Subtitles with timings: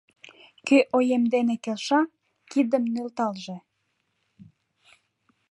[0.67, 2.01] Кӧ оем дене келша,
[2.51, 3.57] кидым нӧлталже!